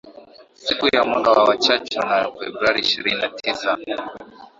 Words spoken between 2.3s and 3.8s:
Februari ishirini na tisa.